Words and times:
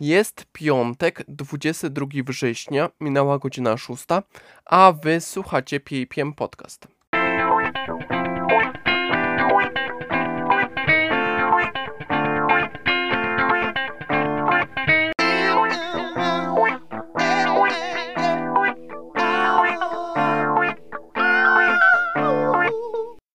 Jest 0.00 0.46
piątek, 0.52 1.24
22 1.28 2.06
września, 2.26 2.90
minęła 3.00 3.38
godzina 3.38 3.76
6, 3.76 4.04
a 4.66 4.92
wy 5.02 5.20
słuchacie 5.20 5.80
PAPM 5.80 6.32
Podcast. 6.32 6.88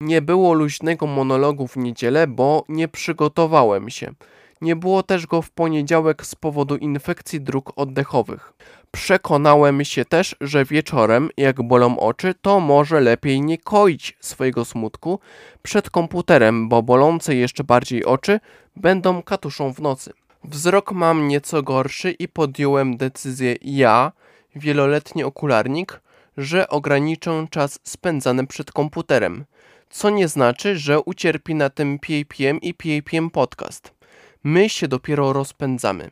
Nie 0.00 0.22
było 0.22 0.54
luźnego 0.54 1.06
monologu 1.06 1.66
w 1.66 1.76
niedzielę, 1.76 2.26
bo 2.26 2.64
nie 2.68 2.88
przygotowałem 2.88 3.90
się. 3.90 4.12
Nie 4.60 4.76
było 4.76 5.02
też 5.02 5.26
go 5.26 5.42
w 5.42 5.50
poniedziałek 5.50 6.26
z 6.26 6.34
powodu 6.34 6.76
infekcji 6.76 7.40
dróg 7.40 7.72
oddechowych. 7.76 8.52
Przekonałem 8.90 9.84
się 9.84 10.04
też, 10.04 10.36
że 10.40 10.64
wieczorem, 10.64 11.30
jak 11.36 11.62
bolą 11.62 11.98
oczy, 11.98 12.34
to 12.42 12.60
może 12.60 13.00
lepiej 13.00 13.40
nie 13.40 13.58
koić 13.58 14.16
swojego 14.20 14.64
smutku 14.64 15.18
przed 15.62 15.90
komputerem, 15.90 16.68
bo 16.68 16.82
bolące 16.82 17.34
jeszcze 17.34 17.64
bardziej 17.64 18.04
oczy 18.04 18.40
będą 18.76 19.22
katuszą 19.22 19.72
w 19.72 19.80
nocy. 19.80 20.12
Wzrok 20.44 20.92
mam 20.92 21.28
nieco 21.28 21.62
gorszy 21.62 22.10
i 22.10 22.28
podjąłem 22.28 22.96
decyzję 22.96 23.56
ja, 23.62 24.12
wieloletni 24.56 25.24
okularnik, 25.24 26.00
że 26.36 26.68
ograniczę 26.68 27.46
czas 27.50 27.78
spędzany 27.82 28.46
przed 28.46 28.72
komputerem, 28.72 29.44
co 29.90 30.10
nie 30.10 30.28
znaczy, 30.28 30.78
że 30.78 31.00
ucierpi 31.00 31.54
na 31.54 31.70
tym 31.70 31.98
PAPM 31.98 32.58
i 32.62 32.74
PAPM 32.74 33.30
podcast. 33.30 33.97
My 34.44 34.68
się 34.68 34.88
dopiero 34.88 35.32
rozpędzamy. 35.32 36.10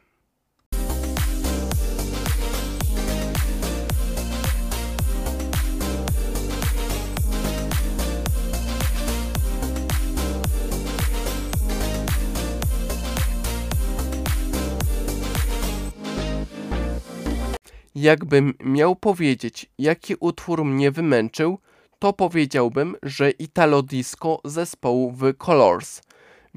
Jakbym 17.95 18.55
miał 18.61 18.97
powiedzieć, 18.97 19.67
jaki 19.79 20.15
utwór 20.21 20.65
mnie 20.65 20.91
wymęczył, 20.91 21.59
to 21.99 22.13
powiedziałbym, 22.13 22.97
że 23.03 23.31
Italo 23.31 23.83
Disco 23.83 24.41
zespołu 24.45 25.15
The 25.21 25.35
Colors. 25.35 26.03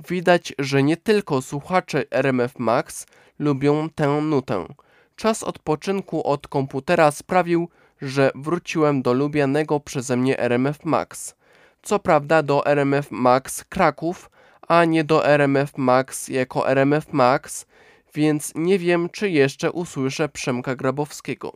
Widać, 0.07 0.53
że 0.59 0.83
nie 0.83 0.97
tylko 0.97 1.41
słuchacze 1.41 2.03
RMF 2.11 2.59
Max 2.59 3.05
lubią 3.39 3.89
tę 3.89 4.07
nutę. 4.07 4.65
Czas 5.15 5.43
odpoczynku 5.43 6.27
od 6.27 6.47
komputera 6.47 7.11
sprawił, 7.11 7.69
że 8.01 8.31
wróciłem 8.35 9.01
do 9.01 9.13
lubianego 9.13 9.79
przeze 9.79 10.17
mnie 10.17 10.39
RMF 10.39 10.85
Max. 10.85 11.35
Co 11.81 11.99
prawda 11.99 12.43
do 12.43 12.65
RMF 12.65 13.11
Max 13.11 13.63
Kraków, 13.63 14.29
a 14.67 14.85
nie 14.85 15.03
do 15.03 15.25
RMF 15.25 15.77
Max 15.77 16.27
jako 16.27 16.69
RMF 16.69 17.13
Max, 17.13 17.65
więc 18.13 18.51
nie 18.55 18.79
wiem, 18.79 19.09
czy 19.09 19.29
jeszcze 19.29 19.71
usłyszę 19.71 20.29
Przemka 20.29 20.75
Grabowskiego. 20.75 21.53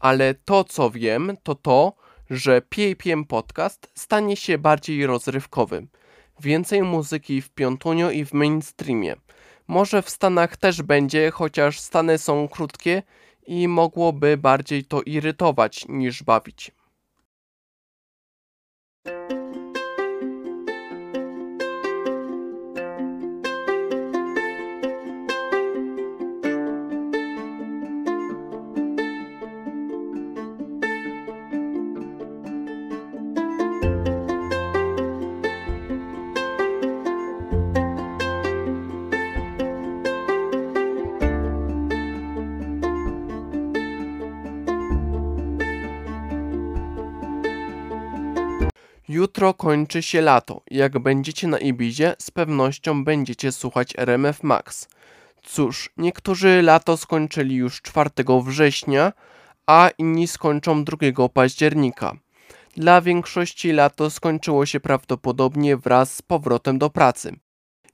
Ale 0.00 0.34
to, 0.34 0.64
co 0.64 0.90
wiem, 0.90 1.36
to 1.42 1.54
to, 1.54 1.92
że 2.30 2.62
PAPM 2.62 3.24
Podcast 3.24 3.90
stanie 3.94 4.36
się 4.36 4.58
bardziej 4.58 5.06
rozrywkowy. 5.06 5.86
Więcej 6.42 6.82
muzyki 6.82 7.42
w 7.42 7.50
piątunio 7.50 8.10
i 8.10 8.24
w 8.24 8.32
mainstreamie. 8.32 9.16
Może 9.68 10.02
w 10.02 10.10
Stanach 10.10 10.56
też 10.56 10.82
będzie, 10.82 11.30
chociaż 11.30 11.80
Stany 11.80 12.18
są 12.18 12.48
krótkie 12.48 13.02
i 13.46 13.68
mogłoby 13.68 14.36
bardziej 14.36 14.84
to 14.84 15.02
irytować 15.02 15.88
niż 15.88 16.22
bawić. 16.22 16.70
Jutro 49.12 49.54
kończy 49.54 50.02
się 50.02 50.20
lato. 50.20 50.62
Jak 50.70 50.98
będziecie 50.98 51.48
na 51.48 51.58
Ibizie, 51.58 52.14
z 52.18 52.30
pewnością 52.30 53.04
będziecie 53.04 53.52
słuchać 53.52 53.94
RMF 53.96 54.42
Max. 54.42 54.88
Cóż, 55.42 55.90
niektórzy 55.96 56.62
lato 56.62 56.96
skończyli 56.96 57.56
już 57.56 57.82
4 57.82 58.10
września, 58.44 59.12
a 59.66 59.90
inni 59.98 60.28
skończą 60.28 60.84
2 60.84 61.28
października. 61.28 62.12
Dla 62.76 63.00
większości 63.00 63.72
lato 63.72 64.10
skończyło 64.10 64.66
się 64.66 64.80
prawdopodobnie 64.80 65.76
wraz 65.76 66.14
z 66.14 66.22
powrotem 66.22 66.78
do 66.78 66.90
pracy. 66.90 67.36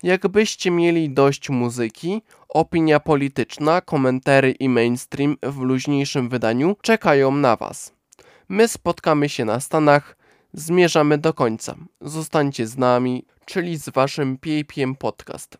Jakbyście 0.02 0.70
mieli 0.70 1.10
dość 1.10 1.50
muzyki, 1.50 2.22
opinia 2.48 3.00
polityczna, 3.00 3.80
komentary 3.80 4.50
i 4.50 4.68
mainstream 4.68 5.36
w 5.42 5.58
luźniejszym 5.60 6.28
wydaniu 6.28 6.76
czekają 6.82 7.30
na 7.30 7.56
Was. 7.56 7.92
My 8.48 8.68
spotkamy 8.68 9.28
się 9.28 9.44
na 9.44 9.60
Stanach, 9.60 10.17
zmierzamy 10.52 11.18
do 11.18 11.34
końca. 11.34 11.74
Zostańcie 12.00 12.66
z 12.66 12.78
nami, 12.78 13.24
czyli 13.44 13.76
z 13.76 13.88
Waszym 13.88 14.38
PAPM 14.38 14.94
Podcast. 14.94 15.58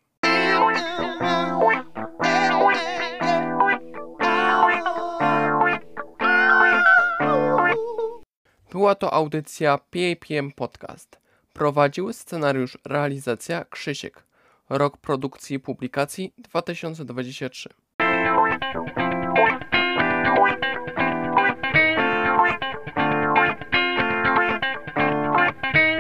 Była 8.73 8.95
to 8.95 9.13
audycja 9.13 9.79
PAPM 9.79 10.53
Podcast. 10.53 11.19
Prowadził 11.53 12.13
scenariusz 12.13 12.79
realizacja 12.85 13.65
Krzysiek. 13.65 14.23
Rok 14.71 14.97
produkcji 14.97 15.57
i 15.57 15.61
publikacji 15.61 16.33
2023. 16.39 17.69